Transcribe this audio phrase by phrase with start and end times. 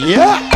[0.00, 0.49] Iya.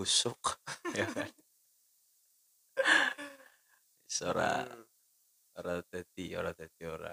[0.00, 0.64] Busuk,
[0.96, 1.28] ya kan?
[4.08, 4.64] Sora,
[5.60, 7.12] ora dadi, ora dadi ora.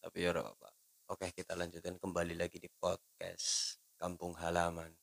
[0.00, 0.72] Tapi ya ora apa.
[1.12, 4.96] Oke, kita lanjutkan kembali lagi di podcast Kampung Halaman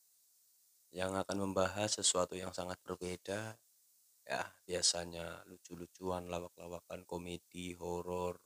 [0.89, 3.53] yang akan membahas sesuatu yang sangat berbeda.
[4.25, 8.41] Ya, biasanya lucu-lucuan, lawak-lawakan, komedi, horor,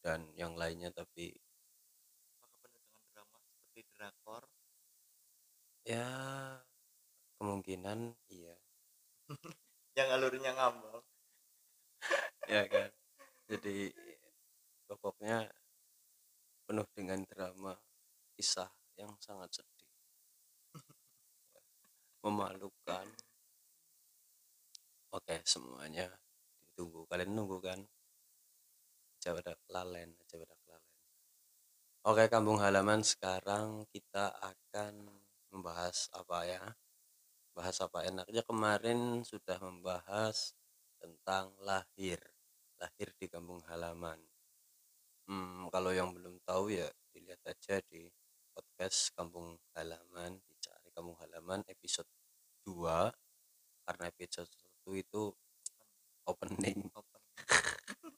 [0.00, 0.88] dan yang lainnya.
[0.96, 1.28] Tapi
[2.40, 4.48] apakah penuh dengan drama seperti drakor
[5.84, 6.08] ya
[7.42, 8.54] kemungkinan iya,
[9.98, 11.02] yang alurnya ngambang
[12.50, 12.90] ya kan.
[13.46, 13.92] Jadi
[14.88, 15.50] pokoknya
[16.66, 17.74] penuh dengan drama,
[18.38, 19.90] kisah yang sangat sedih,
[22.24, 23.06] memalukan.
[25.12, 26.08] Oke, semuanya
[26.64, 27.04] ditunggu.
[27.04, 27.80] Kalian nunggu kan?
[29.22, 30.82] Pada lalen, pada lalen.
[32.02, 35.06] Oke, kampung halaman sekarang kita akan
[35.52, 36.64] membahas apa ya?
[37.52, 38.00] Bahas apa?
[38.08, 40.56] Enaknya kemarin sudah membahas
[40.96, 42.16] tentang lahir.
[42.80, 44.16] Lahir di kampung halaman.
[45.28, 48.08] Hmm, kalau yang belum tahu ya dilihat aja di
[48.56, 52.08] podcast kampung halaman, dicari kampung halaman episode
[52.64, 53.12] 2
[53.84, 54.50] karena episode
[54.88, 55.22] 1 itu
[56.26, 56.88] opening.
[56.96, 57.22] Open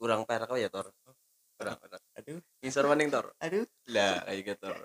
[0.00, 0.88] kurang perak ya Tor?
[1.56, 2.02] Kurang perak.
[2.16, 2.40] Aduh.
[2.64, 3.32] Insur maning Tor?
[3.44, 3.68] Aduh.
[3.92, 4.78] Lah kayak gitu Tor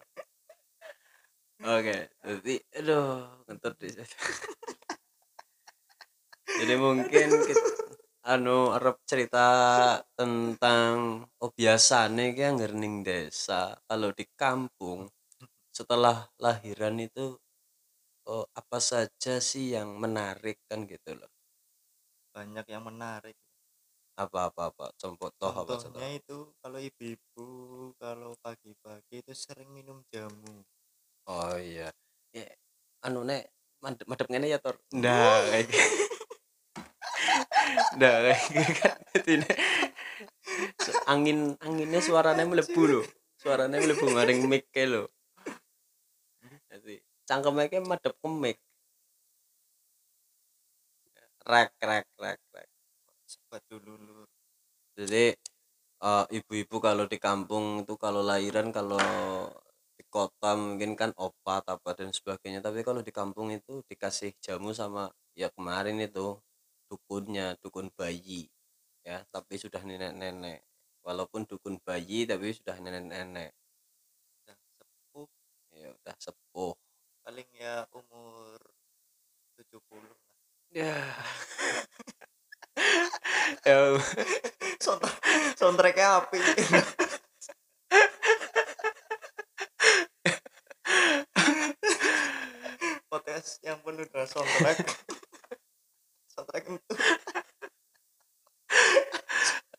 [1.62, 3.90] oke jadi aduh ngentot di
[6.62, 7.72] jadi mungkin kita,
[8.22, 9.48] anu arep cerita
[10.14, 13.74] tentang oh biasane ki anggar ning desa.
[13.90, 15.10] Kalau di kampung
[15.74, 17.34] setelah lahiran itu
[18.30, 21.32] oh, apa saja sih yang menarik kan gitu loh.
[22.36, 23.34] Banyak yang menarik.
[24.20, 24.86] Apa apa apa?
[25.00, 25.98] Contoh apa contoh?
[26.06, 27.48] itu kalau ibu-ibu
[27.98, 30.62] kalau pagi-pagi itu sering minum jamu
[31.30, 31.94] Oh iya.
[32.34, 32.50] Ya,
[33.06, 33.50] anu nek
[34.22, 34.78] madep ngene ya Tor.
[34.94, 35.98] Ndak kayak gitu.
[37.98, 38.98] Ndak kayak gitu kan.
[41.10, 43.02] Angin anginnya suaranya melebu lho.
[43.42, 45.10] Suaranya melebu maring mic ke lho.
[46.70, 48.62] Jadi cangkeme ke madep ke mic.
[51.42, 52.70] Rek rek rek rek.
[53.26, 54.28] sebat dulu
[54.94, 55.34] Jadi
[56.04, 59.02] eh, ibu-ibu kalau di kampung itu kalau lahiran kalau
[60.42, 62.66] kota mungkin kan obat apa dan sebagainya.
[62.66, 66.34] Tapi kalau di kampung itu dikasih jamu sama ya kemarin itu
[66.90, 68.50] dukunnya dukun bayi
[69.06, 69.22] ya.
[69.30, 70.66] Tapi sudah nenek-nenek.
[71.06, 73.54] Walaupun dukun bayi tapi sudah nenek-nenek.
[74.42, 75.30] Udah sepuh
[75.78, 76.74] ya udah sepuh.
[77.22, 78.58] Paling ya umur
[79.62, 80.20] 70 lah.
[80.74, 80.98] Ya.
[83.62, 83.94] Ya
[84.82, 85.06] Sound-
[85.60, 86.40] soundtracknya api
[93.32, 94.78] podcast yang penuh dengan soundtrack.
[96.36, 96.80] Soundtrack itu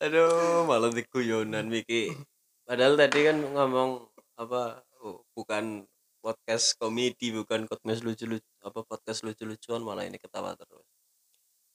[0.01, 2.17] aduh malah diguyonan Miki.
[2.65, 4.09] Padahal tadi kan ngomong
[4.41, 5.85] apa oh, bukan
[6.25, 10.89] podcast komedi bukan podcast lucu lucu apa podcast lucu lucuan malah ini ketawa terus.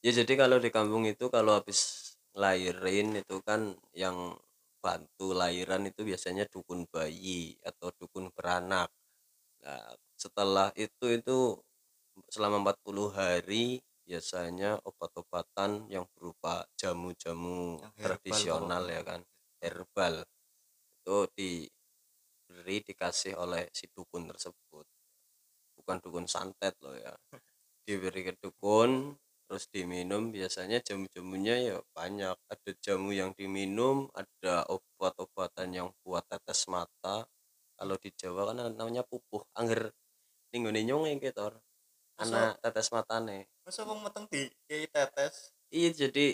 [0.02, 4.34] Ya jadi kalau di kampung itu kalau habis lahirin itu kan yang
[4.82, 8.90] bantu lahiran itu biasanya dukun bayi atau dukun beranak.
[9.62, 11.62] Nah setelah itu itu
[12.26, 19.20] selama 40 hari biasanya obat-obatan yang berupa jamu-jamu tradisional ya kan
[19.60, 20.24] herbal
[21.08, 24.84] itu diberi dikasih oleh si dukun tersebut.
[25.76, 27.12] Bukan dukun santet loh ya.
[27.84, 29.16] Diberi ke dukun
[29.48, 32.36] terus diminum biasanya jamu-jamunya ya banyak.
[32.48, 37.24] Ada jamu yang diminum ada obat-obatan yang buat tetes mata.
[37.78, 39.92] Kalau di Jawa kan namanya pupuh angger
[40.52, 41.48] ninggone nyong gitu
[42.24, 43.38] anak tetes matane.
[43.64, 45.34] masa mau meteng di kayak tetes?
[45.78, 46.26] Iya jadi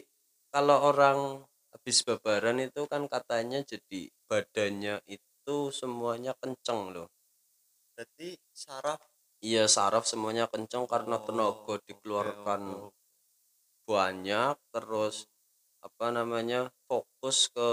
[0.54, 1.18] kalau orang
[1.74, 4.00] habis babaran itu kan katanya jadi
[4.30, 7.08] badannya itu semuanya kenceng loh.
[7.94, 8.28] berarti
[8.64, 9.00] saraf?
[9.48, 12.94] Iya saraf semuanya kenceng karena Oh, tenaga dikeluarkan oke, oke.
[13.90, 15.16] banyak terus
[15.86, 17.70] apa namanya fokus ke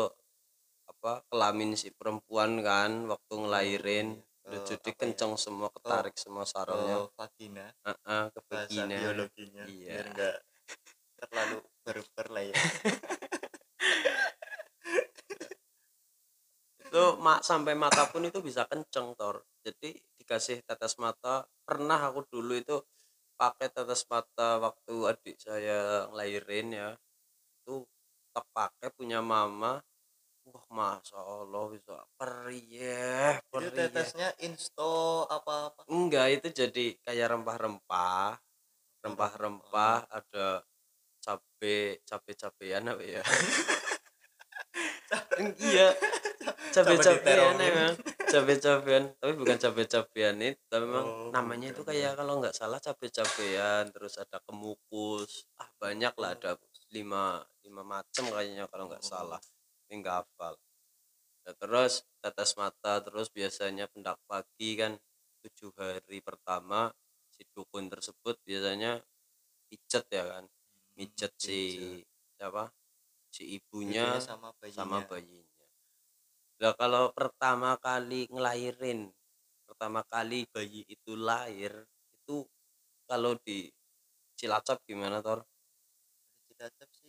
[0.92, 4.08] apa kelamin si perempuan kan waktu ngelahirin.
[4.18, 7.66] Oh, udah ke jadi apa ya, kenceng semua ketarik semua sarafnya ke vagina.
[7.88, 8.98] Heeh, ke bahasa vagina.
[9.00, 9.88] biologinya Iya.
[9.88, 10.36] biar enggak
[11.22, 11.58] terlalu
[11.88, 12.56] berber lah ya.
[16.92, 21.48] Itu mak sampai mata pun itu bisa kenceng tor jadi dikasih tetes mata.
[21.64, 22.84] Pernah aku dulu itu
[23.40, 26.90] pakai tetes mata waktu adik saya ngelahirin ya.
[27.64, 27.88] Itu
[28.36, 29.80] tak pakai punya mama
[30.52, 37.28] wah masya allah bisa perih itu perih tetesnya insto apa apa enggak itu jadi kayak
[37.34, 38.38] rempah-rempah.
[39.02, 40.62] Rempah-rempah ada
[41.18, 43.24] cabe cabe cabean apa ya?
[45.58, 45.88] Iya.
[46.72, 47.68] Cabe cabean diterongin.
[47.68, 47.94] emang
[48.32, 52.56] cabe cabean tapi bukan cabe cabean itu tapi memang Oh, namanya itu kayak kalau nggak
[52.56, 55.44] salah cabe cabean terus ada kemukus.
[55.60, 56.56] Ah banyak lah ada
[56.96, 59.10] lima lima macam kayaknya kalau nggak Oh.
[59.12, 59.42] salah
[59.92, 60.56] ini nggak hafal
[61.42, 64.94] Nah, terus tetes mata terus biasanya pendak pagi kan
[65.42, 66.94] tujuh hari pertama
[67.34, 69.02] si dukun tersebut biasanya
[69.66, 70.46] pijet ya kan
[70.94, 71.60] mijet si
[72.38, 72.70] siapa
[73.34, 75.66] si ibunya Ibunya sama bayinya sama bayinya.
[76.62, 79.10] Nah kalau pertama kali ngelahirin,
[79.66, 81.74] pertama kali bayi itu lahir,
[82.14, 82.46] itu
[83.10, 83.66] kalau di
[84.38, 85.42] Cilacap gimana Tor?
[86.46, 87.01] Cilacap sih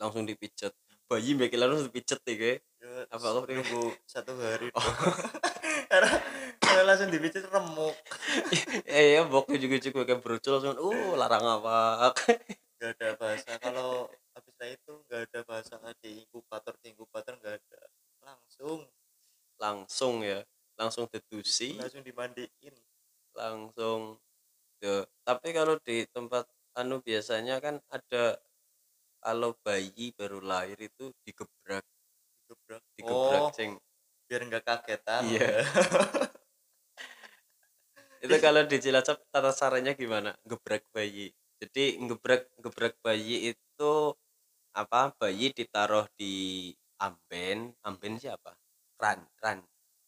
[0.00, 0.74] Langsung dipijet.
[1.06, 2.58] Bayi mbak harus dipijet nih kayak.
[2.82, 3.56] Ya, Apa dia?
[3.60, 4.82] nunggu satu hari Oh.
[6.64, 7.94] karena langsung dipijet remuk
[8.90, 12.10] eh ya boknya juga juga kayak brocol langsung, uh larang apa?
[12.76, 17.80] nggak ada bahasa kalau habis itu nggak ada bahasa di inkubator di inkubator nggak ada
[18.26, 18.78] langsung
[19.60, 20.42] langsung ya,
[20.74, 22.74] langsung dedusi, langsung dimandiin
[23.34, 24.18] langsung.
[24.82, 25.06] Tuh.
[25.24, 26.44] Tapi kalau di tempat
[26.76, 28.36] anu biasanya kan ada
[29.24, 31.80] kalau bayi baru lahir itu digebrak
[32.44, 33.80] digebrak digebrak oh ceng
[34.28, 35.22] biar nggak kagetan.
[35.28, 35.64] Iya.
[38.24, 40.32] itu kalau di Cilacap tata caranya gimana?
[40.44, 41.32] Gebrak bayi.
[41.60, 43.92] Jadi gebrak gebrak bayi itu
[44.76, 45.12] apa?
[45.16, 47.72] Bayi ditaruh di amben.
[47.84, 48.56] Amben siapa?
[49.00, 49.60] Ran ran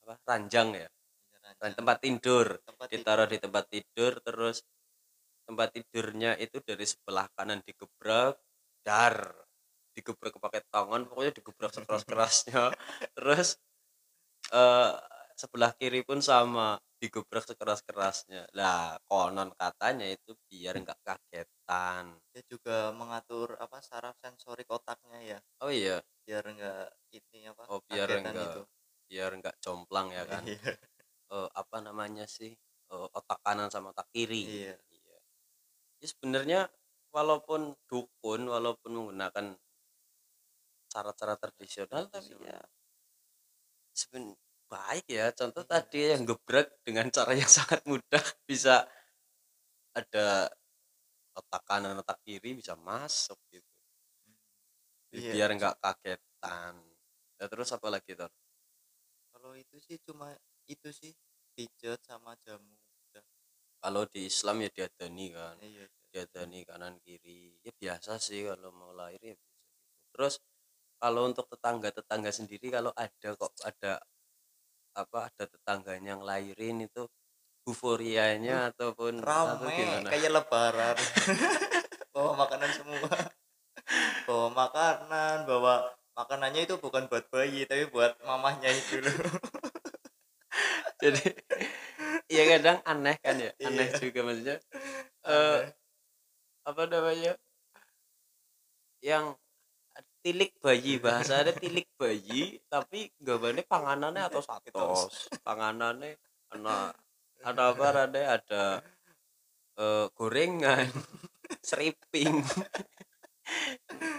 [0.04, 0.14] apa?
[0.24, 0.88] Ranjang ya?
[1.60, 2.60] Ran, tempat tidur.
[2.64, 4.64] Tempat ditaruh di tempat tidur terus
[5.46, 8.34] tempat tidurnya itu dari sebelah kanan digebrak
[8.86, 9.34] dar
[9.90, 12.70] digebrak pakai tangan pokoknya digebrak sekeras kerasnya
[13.18, 13.58] terus
[14.54, 14.94] eh
[15.36, 22.16] sebelah kiri pun sama digebrak sekeras kerasnya lah konon katanya itu biar nggak kagetan.
[22.32, 25.38] Dia juga mengatur apa saraf sensorik otaknya ya.
[25.60, 26.00] Oh iya.
[26.24, 28.62] Biar nggak ini apa oh biar enggak gitu.
[29.06, 30.42] biar nggak jomplang ya kan.
[31.26, 32.56] Eh, apa namanya sih?
[32.86, 34.46] Eh, otak kanan sama otak kiri.
[34.46, 34.74] Iya.
[34.94, 35.16] iya.
[36.00, 36.60] Ya, sebenarnya
[37.16, 39.56] walaupun dukun walaupun menggunakan
[40.92, 42.60] cara-cara tradisional tapi ya
[43.96, 44.36] seben
[44.68, 45.32] baik ya.
[45.32, 48.84] Contoh tadi yang gebrak dengan cara yang sangat mudah bisa
[49.96, 50.52] ada
[51.32, 53.64] otak kanan otak kiri bisa masuk gitu.
[55.16, 55.32] Iya.
[55.32, 56.76] biar nggak kagetan.
[57.40, 58.28] Ya, terus apa lagi Tor?
[59.32, 60.32] kalau itu sih cuma
[60.66, 61.12] itu sih
[61.54, 62.76] pijat sama jamu
[63.76, 65.56] kalau di Islam ya diadani kan.
[65.62, 65.86] Iya
[66.16, 67.60] diadani kanan kiri.
[67.60, 69.44] Ya biasa sih kalau mau lahir ya bisa gitu.
[70.16, 70.34] terus
[70.96, 74.00] kalau untuk tetangga tetangga sendiri kalau ada kok ada
[74.96, 77.04] apa ada tetangganya yang lahirin itu
[77.68, 80.08] euforianya ataupun atau rame gimana?
[80.08, 80.96] kayak lebaran.
[82.16, 83.12] Bawa makanan semua.
[84.24, 85.74] Bawa makanan bawa
[86.16, 89.12] makanannya itu bukan buat bayi tapi buat mamahnya itu loh.
[91.04, 91.28] Jadi
[92.32, 93.52] ya kadang aneh kan ya?
[93.60, 94.00] Aneh Iya.
[94.00, 94.56] juga maksudnya.
[95.28, 95.85] Eh Aneh.
[96.76, 97.32] Apa namanya?
[99.00, 99.40] Yang
[100.20, 106.18] tilik bayi bahasa ada tilik bayi tapi gambarnya panganannya atau satos panganannya
[106.50, 106.90] ana
[107.46, 108.64] ada apa ada ada
[109.78, 110.90] eh, gorengan
[111.68, 112.42] seriping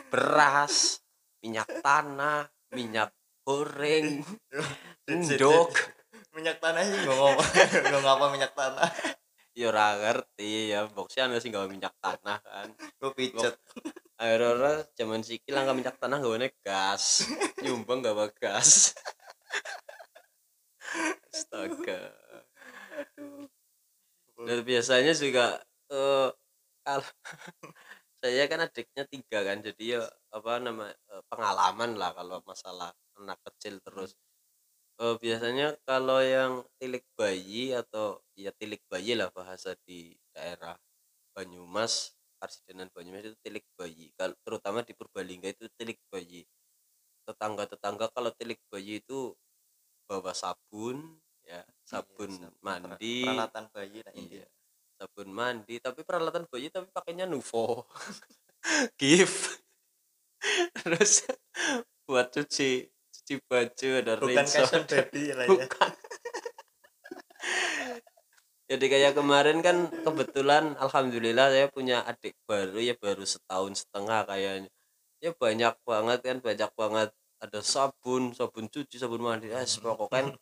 [0.07, 1.03] beras
[1.43, 3.11] minyak tanah minyak
[3.43, 4.23] goreng
[5.11, 5.75] endok
[6.31, 7.47] minyak tanah sih nggak ngomong
[7.83, 8.89] nggak ngapa minyak tanah
[9.57, 10.85] ya ora ngerti ya.
[10.85, 12.69] Boxnya anu sih gawe minyak tanah kan.
[13.01, 13.57] Gue pijet.
[14.21, 17.25] Akhirnya zaman sikil langkah minyak tanah gak gas.
[17.65, 18.93] Nyumbang gak gas.
[21.33, 22.13] Astaga.
[24.37, 25.57] Dan biasanya juga
[25.89, 26.29] eh
[26.85, 27.09] kalau
[28.21, 29.57] saya kan adiknya tiga kan.
[29.65, 34.13] Jadi ya apa nama eh, pengalaman lah kalau masalah anak kecil terus.
[35.01, 40.77] Eh, biasanya kalau yang tilik bayi atau ya tilik bayi lah bahasa di daerah
[41.33, 44.13] Banyumas Karsidenan Banyumas itu tilik bayi.
[44.13, 46.45] Kalau terutama di Purbalingga itu tilik bayi.
[48.71, 49.33] Bayi itu
[50.07, 53.17] bawa sabun ya sabun Iya, sabun, mandi.
[53.25, 54.45] peralatan bayi lah Iya.
[54.99, 55.75] sabun mandi.
[55.81, 57.87] Tapi peralatan bayi tapi pakainya Nuvo.
[59.01, 59.63] Gift.
[60.83, 61.25] Terus
[62.05, 65.65] buat cuci cuci baju ada bukan rinso casual baby lah ya.
[65.67, 65.91] bukan
[68.67, 74.67] jadi kayak kemarin kan kebetulan alhamdulillah saya punya adik baru ya baru setahun setengah kayaknya.
[75.23, 77.09] Ya banyak banget kan banyak banget.
[77.39, 80.35] Ada sabun sabun cuci sabun mandi es pokoknya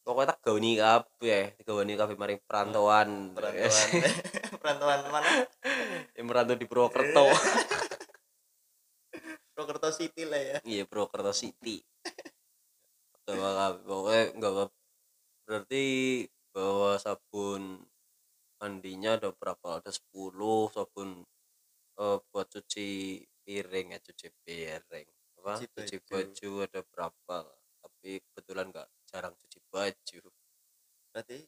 [0.00, 3.36] pokoknya tak gauni kabeh gauni kabeh mari perantauan.
[3.36, 3.88] Perantauan.
[4.64, 5.30] Perantauan mana?
[6.16, 7.28] Yang merantau di Purwokerto.
[9.52, 10.58] Purwokerto City lah ya.
[10.64, 11.84] Iya Purwokerto City.
[13.28, 14.74] Bawa kabeh pokoknya nggak apa-
[15.44, 15.84] berarti
[16.50, 17.86] bawa sabun
[18.60, 19.80] mandinya ada berapa?
[19.80, 21.24] Ada 10 sabun
[21.98, 22.88] eh, buat cuci
[23.44, 25.08] piring ya cuci piring.
[25.40, 25.52] Apa?
[25.62, 26.50] Cuci cuci, baju.
[26.66, 27.38] ada berapa
[27.80, 30.22] tapi kebetulan nggak jarang cuci baju.
[31.12, 31.38] Berarti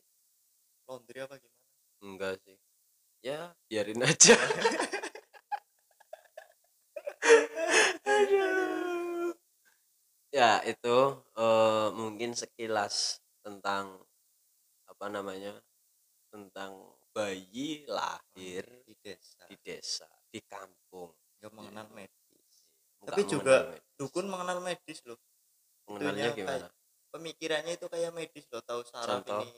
[0.88, 1.68] laundry apa gimana?
[2.02, 2.58] Enggak sih.
[3.22, 4.36] Ya biarin aja.
[10.32, 10.96] Ya itu
[11.36, 14.00] eh, mungkin sekilas tentang
[15.02, 15.50] apa namanya
[16.30, 16.78] tentang
[17.10, 19.50] bayi lahir di desa.
[19.50, 21.10] di desa di kampung.
[21.42, 22.54] Nggak mengenal medis.
[23.02, 23.82] Nggak Tapi juga medis.
[23.98, 25.18] dukun mengenal medis loh.
[25.90, 26.70] Mengenalnya gimana?
[27.10, 29.42] pemikirannya itu kayak medis loh tahu saraf Contoh?
[29.42, 29.50] ini.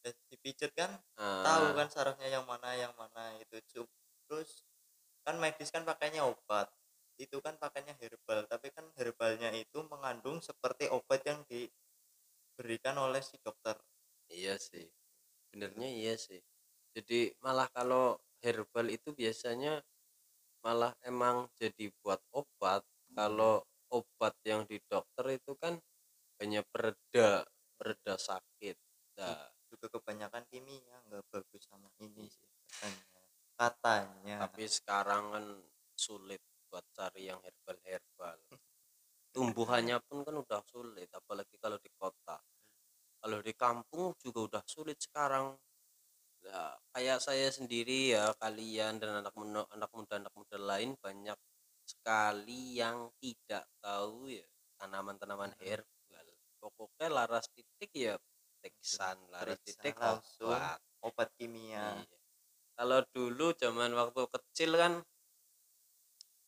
[0.00, 3.84] Dan dipijet kan Ah, tahu kan sarafnya yang mana yang mana itu.
[4.24, 4.64] Terus
[5.28, 6.72] kan medis kan pakainya obat.
[7.20, 13.36] Itu kan pakainya herbal tapi kan herbalnya itu mengandung seperti obat yang diberikan oleh si
[13.44, 13.76] dokter
[14.30, 14.86] Iya sih.
[15.50, 16.40] Benernya iya sih.
[16.94, 19.82] Jadi malah kalau herbal itu biasanya
[20.64, 22.82] malah emang jadi buat obat.
[23.12, 25.74] Kalau obat yang di dokter itu kan
[26.40, 27.44] hanya pereda,
[27.76, 28.76] pereda sakit.
[29.18, 33.06] Nah, juga kebanyakan kimia nggak bagus sama ini sih katanya
[33.54, 35.44] katanya tapi sekarang kan
[35.94, 38.38] sulit buat cari yang herbal-herbal.
[39.34, 41.89] Tumbuhannya pun kan udah sulit, apalagi kalau di.
[43.30, 45.54] Kalau di kampung juga udah sulit sekarang.
[46.50, 51.38] Nah, kayak saya sendiri ya, kalian dan anak muda, anak muda, anak muda lain banyak
[51.86, 54.42] sekali yang tidak tahu ya
[54.82, 56.26] tanaman-tanaman herbal.
[56.58, 58.18] Pokoknya laras titik ya
[58.66, 60.50] teksan, laras titik langsung.
[60.50, 60.82] obat.
[61.06, 62.18] obat kimia Iya.
[62.74, 65.06] Kalau dulu zaman waktu kecil kan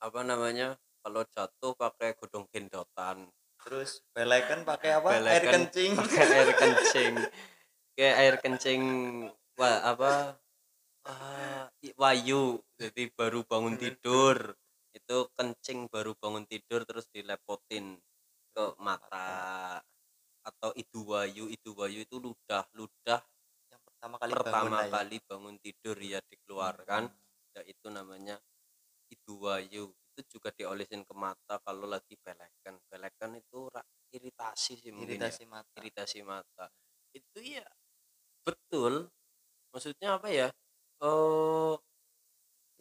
[0.02, 0.74] apa namanya?
[0.98, 2.71] Kalau jatuh pakai godong gendotan,
[4.22, 7.14] terus belekan pakai apa air kencing pakai air kencing.
[7.92, 8.82] Kayak air kencing
[9.58, 10.12] wah apa?
[11.82, 12.62] i- wayu.
[12.78, 14.54] Jadi baru bangun tidur.
[14.94, 17.98] Itu kencing baru bangun tidur terus dilepotin
[18.52, 19.80] ke mata
[20.42, 23.22] atau idu wayu, idu wayu itu ludah, ludah
[23.72, 24.92] yang pertama kali bangun pertama lah ya.
[24.92, 27.02] kali bangun tidur ya dikeluarkan
[27.56, 28.36] ya itu namanya
[29.08, 34.92] itu wayu itu juga diolesin ke mata kalau lagi belekan belekan itu ra- iritasi sih
[34.92, 35.48] mungkin iritasi ya.
[35.48, 36.66] mata iritasi mata
[37.16, 37.64] itu ya
[38.44, 39.08] betul
[39.72, 40.28] maksudnya apa
[41.02, 41.76] oh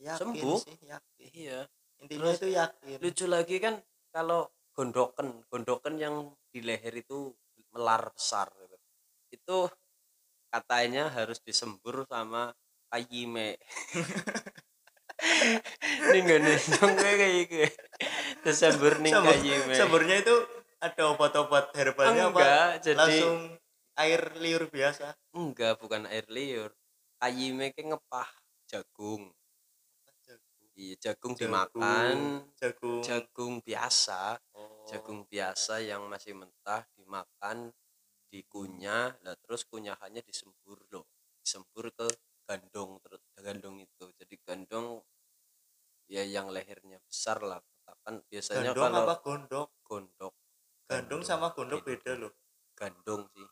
[0.02, 0.58] yakin sembuh.
[0.62, 1.30] sih yakin.
[1.34, 1.60] Iya.
[2.02, 2.98] Intinya Terus itu yakin.
[3.02, 3.76] lucu lagi kan
[4.10, 6.16] kalau gondoken gondoken yang
[6.50, 7.36] di leher itu
[7.72, 8.78] melar besar gitu.
[9.32, 9.58] itu
[10.52, 12.52] katanya harus disembur sama
[12.92, 13.56] kayime
[16.12, 16.58] ini gak nih
[17.00, 17.58] kayak gitu
[18.44, 20.36] disembur nih kayime semburnya itu
[20.82, 22.42] ada obat-obat herbalnya apa?
[22.42, 23.38] Enggak jadi langsung
[24.02, 25.14] air liur biasa.
[25.38, 26.74] Enggak bukan air liur
[27.22, 28.30] kayime kayak ngepah
[28.66, 29.30] jagung.
[30.74, 32.42] Iya jagung, dimakan.
[32.58, 33.06] jagung.
[33.06, 34.42] Jagung biasa.
[34.58, 34.82] Oh.
[34.90, 37.70] jagung biasa yang masih mentah dimakan
[38.34, 39.14] dikunyah.
[39.22, 41.06] Lah terus kunyahannya disembur loh.
[41.38, 42.10] Disembur ke
[42.50, 44.10] gandong terus gandong itu.
[44.18, 45.06] Jadi gandong
[46.10, 47.62] ya yang lehernya besar lah.
[47.86, 49.68] Katakan biasanya gandong kalau apa gondok?
[49.86, 50.34] Gondok.
[50.90, 52.34] Gandong sama gondok beda loh.
[52.74, 53.48] Gandong sih.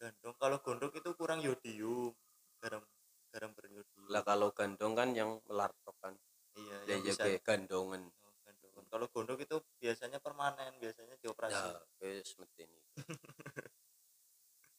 [0.00, 2.16] Gandong kalau gondok itu kurang yodium
[2.62, 2.86] garam
[3.32, 6.12] garam beryodium lah kalau gandong kan yang melartok kan?
[6.52, 8.12] Iya ya yang ya bisa gandongan.
[8.20, 8.84] Oh, gandongan.
[8.92, 11.56] kalau gondok itu biasanya permanen biasanya dioperasi.
[11.56, 11.80] Ya
[12.12, 12.78] wis ini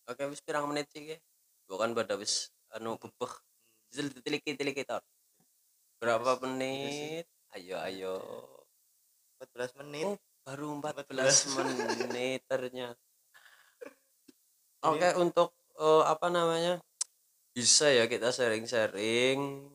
[0.09, 1.17] oke wis pirang menit sih ke
[1.65, 3.33] bukan pada wis anu bebeh
[4.21, 5.01] tiliki tiliki tor.
[5.97, 7.25] Berapa Wis, menit?
[7.55, 8.15] ayo ayo.
[9.39, 10.05] 14 menit.
[10.05, 12.03] Oh, baru 14 14.
[12.09, 12.99] menit ternyata.
[14.89, 16.81] Oke untuk eh, apa namanya
[17.53, 19.69] bisa ya kita sharing-sharing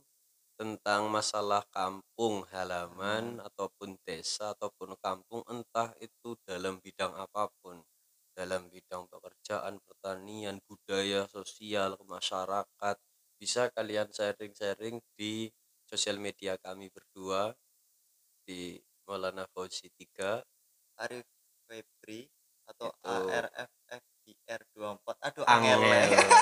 [0.58, 7.78] tentang masalah kampung halaman ataupun desa ataupun kampung entah itu dalam bidang apa pun.
[8.34, 12.96] Dalam bidang pekerjaan, pertanian, budaya, sosial, masyarakat,
[13.38, 15.50] bisa kalian sharing-sharing di
[15.86, 17.54] sosial media kami berdua
[18.42, 20.42] di Maulana Fauzi 3
[21.06, 21.26] Arif
[21.70, 22.26] Febri
[22.68, 23.08] atau Itu.
[23.08, 26.37] ARFFBR24 aduh Angel angel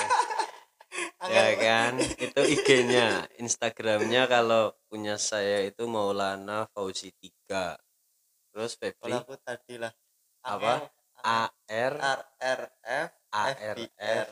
[2.37, 7.09] itu IG-nya Instagramnya kalau punya saya itu Maulana Fauzi
[7.49, 7.73] 3
[8.53, 9.09] terus Febri?
[9.09, 9.89] Kalau aku tadi lah
[10.45, 10.85] Apa?
[11.25, 14.27] Angel, AR ARF ARF FBR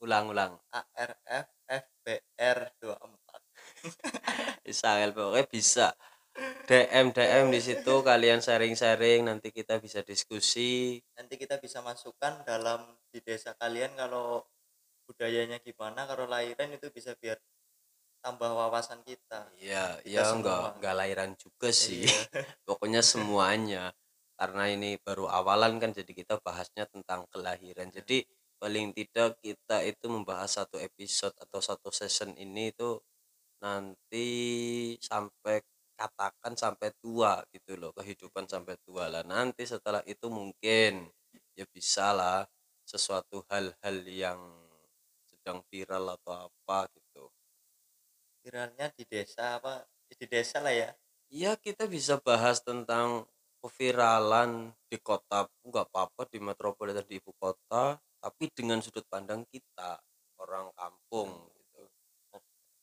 [0.00, 3.30] ulang-ulang ARF FBR24
[4.72, 5.88] Israel pokoknya bisa.
[6.64, 10.98] DM DM di situ kalian sharing-sharing nanti kita bisa diskusi.
[11.14, 14.42] Nanti kita bisa masukkan dalam di desa kalian kalau
[15.06, 17.36] budayanya gimana kalau lahiran itu bisa biar
[18.24, 20.36] tambah wawasan kita Iya, Kita ya semua.
[20.40, 22.08] enggak enggak lahiran juga sih.
[22.08, 22.20] Iya.
[22.68, 23.92] Pokoknya semuanya.
[24.34, 27.92] Karena ini baru awalan kan jadi kita bahasnya tentang kelahiran.
[27.92, 28.24] Jadi
[28.58, 32.96] paling tidak kita itu membahas satu episode atau satu season ini itu
[33.60, 34.28] nanti
[34.98, 35.60] sampai
[35.94, 39.22] katakan sampai tua gitu loh, kehidupan sampai tua lah.
[39.22, 41.06] Nanti setelah itu mungkin
[41.54, 42.42] ya bisa lah
[42.82, 44.40] sesuatu hal-hal yang
[45.44, 47.28] sedang viral atau apa gitu.
[48.40, 50.88] viralnya di desa apa di desa lah ya?
[51.28, 53.28] Iya kita bisa bahas tentang
[53.60, 60.00] keviralan di kota nggak apa-apa di metropolitan di ibu kota tapi dengan sudut pandang kita
[60.40, 61.28] orang kampung
[61.60, 61.84] gitu.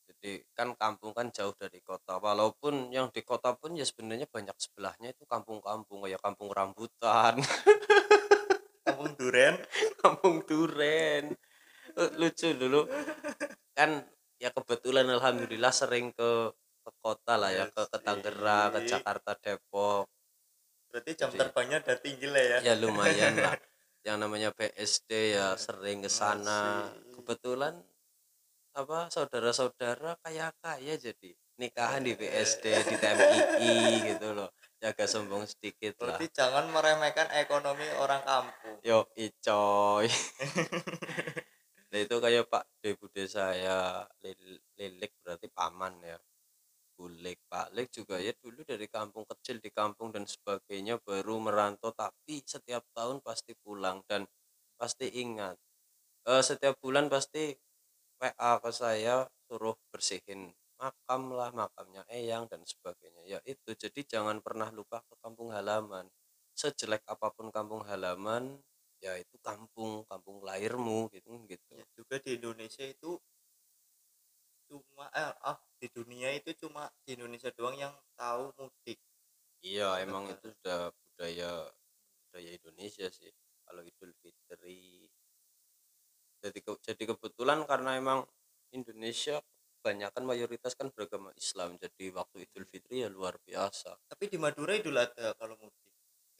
[0.05, 4.53] Jadi kan kampung kan jauh dari kota walaupun yang di kota pun ya sebenarnya banyak
[4.61, 7.41] sebelahnya itu kampung-kampung kayak kampung rambutan.
[8.85, 9.55] Kampung duren.
[10.01, 11.33] Kampung duren.
[11.33, 11.50] Eh,
[12.21, 12.87] lucu dulu.
[13.75, 14.03] Kan
[14.41, 16.49] ya kebetulan alhamdulillah sering ke
[16.81, 18.89] ke kota lah ya ke, ke Tangerang ke.
[18.89, 20.09] Jakarta Depok.
[20.89, 22.57] Berarti jam Jadi- terbangnya udah tinggi lah ya.
[22.65, 23.55] Ya lumayan lah.
[24.07, 26.89] Yang namanya BSD ya sering ke sana.
[27.13, 27.77] Kebetulan
[28.73, 33.77] apa saudara-saudara kaya kaya jadi nikahan di BSD di TMII
[34.15, 34.49] gitu loh.
[34.81, 36.17] Jaga sombong sedikit lah.
[36.17, 38.81] Berarti jangan meremehkan ekonomi orang kampung.
[38.81, 41.45] Yo icoy nah
[41.99, 46.17] itu kayak Pak De Bude saya Lil- Lilik berarti paman ya.
[46.97, 51.91] Bulik Pak Lik juga ya dulu dari kampung kecil di kampung dan sebagainya baru merantau
[51.95, 54.23] tapi setiap tahun pasti pulang dan
[54.79, 55.57] pasti ingat.
[56.29, 57.43] Eh, setiap bulan pasti
[58.21, 63.23] WA ke saya suruh bersihin makam lah makamnya Eyang dan sebagainya.
[63.25, 66.05] Ya itu jadi jangan pernah lupa ke kampung halaman.
[66.57, 68.61] Sejelek apa pun kampung halaman
[69.01, 71.71] ya itu kampung kampung lahirmu gitu gitu.
[71.73, 73.17] Ya juga di Indonesia itu
[74.69, 79.01] cuma eh, ah di dunia itu cuma di Indonesia doang yang tahu mudik.
[79.65, 81.69] Iya emang itu sudah budaya
[82.29, 83.33] budaya Indonesia sih
[83.65, 85.09] kalau Idul Fitri.
[86.41, 88.19] Jadi ke- jadi kebetulan karena emang
[88.73, 89.41] Indonesia
[89.81, 93.97] kebanyakan mayoritas kan beragama Islam jadi waktu Idul Fitri ya luar biasa.
[94.09, 95.80] Tapi di Madura Idul Adha kalau mudik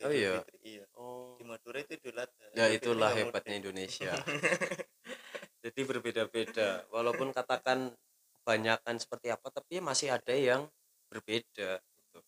[0.02, 0.34] Oh Idul iya?
[0.42, 0.86] Fitri, iya.
[0.98, 1.38] Oh.
[1.38, 3.56] Di Madura itu Idul Adha ya Fitri itulah hebatnya.
[3.58, 4.12] Indonesia.
[5.64, 6.70] Jadi berbeda-beda.
[6.90, 7.94] Walaupun katakan
[8.42, 10.66] kebanyakan seperti apa tapi masih ada yang
[11.14, 12.20] berbeda gitu.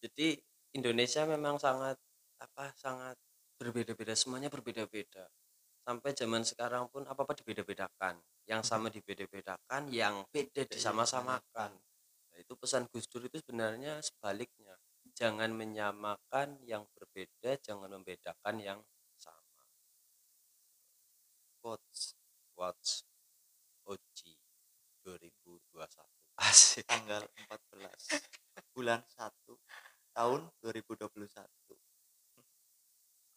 [0.00, 0.40] jadi
[0.72, 2.00] Indonesia memang sangat
[2.40, 3.18] apa sangat
[3.60, 5.28] berbeda-beda semuanya berbeda-beda.
[5.84, 8.16] Sampai zaman sekarang pun apa apa dibeda-bedakan.
[8.48, 11.76] Yang sama dibeda-bedakan yang beda disama-samakan.
[12.32, 14.72] Nah, itu pesan Gus Dur itu sebenarnya sebaliknya
[15.18, 18.78] jangan menyamakan yang berbeda jangan membedakan yang
[19.18, 19.66] sama.
[21.58, 22.14] Quotes
[22.54, 23.02] Watch
[23.82, 24.38] OG
[25.02, 25.74] 2021
[26.38, 26.86] asik.
[26.86, 28.22] Tanggal 14
[28.70, 29.34] bulan 1
[30.14, 31.10] tahun 2021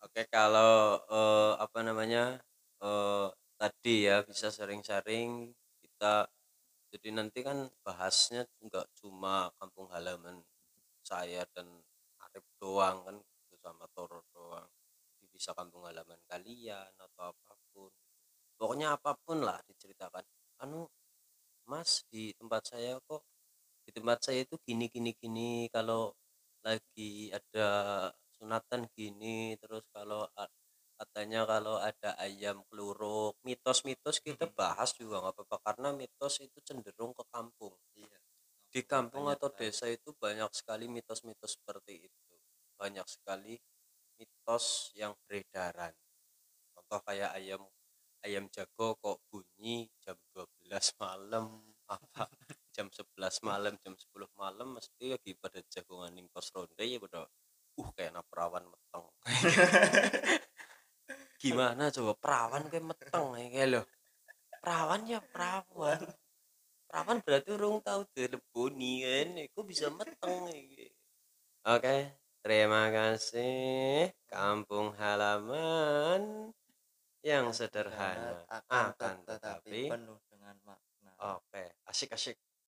[0.02, 2.38] Oke, kalau eh, apa namanya
[2.78, 5.50] eh, tadi ya bisa sering-sering
[5.82, 6.30] kita
[6.94, 10.46] jadi nanti kan bahasnya nggak cuma kampung halaman
[11.04, 11.68] saya dan
[12.22, 14.70] Arif doang kan gitu, sama Toro doang.
[15.18, 17.92] Jadi bisa kampung halaman kalian atau apa pun.
[18.58, 20.24] Pokoknya apa pun lah diceritakan.
[20.62, 20.86] Anu,
[21.66, 23.24] Mas di tempat saya kok
[23.86, 26.14] di tempat saya itu gini gini gini kalau
[26.62, 27.70] lagi ada
[28.38, 30.30] sunatan gini terus kalau
[31.02, 37.18] katanya kalau ada ayam keluruk mitos-mitos kita bahas juga nggak apa-apa karena mitos itu cenderung
[37.18, 38.21] ke kampung iya
[38.72, 39.76] di kampung Banyak atau banget.
[39.76, 42.34] desa itu banyak sekali mitos-mitos seperti itu.
[42.80, 43.60] Banyak sekali
[44.16, 45.92] mitos yang beredaran.
[46.72, 47.62] Contoh kayak ayam
[48.24, 51.60] ayam jago kok bunyi jam 12 malam
[51.92, 52.32] apa?
[52.72, 54.08] Jam 11 malam jam 10
[54.40, 57.28] malam mesti lagi pada jagongan ning pos ronde ya pada
[57.76, 59.06] uh kayak anak perawan meteng.
[61.44, 62.16] Gimana coba?
[62.16, 63.84] Perawan kayak meteng ya loh
[64.62, 66.02] perawan ya perawan
[66.92, 70.92] perawan berarti urung tahu dileboni kan kok bisa meteng iki.
[71.64, 76.52] Oke terima kasih kampung halaman
[77.24, 81.12] yang sederhana akan tetapi penuh dengan makna.
[81.40, 82.36] Oke asik asik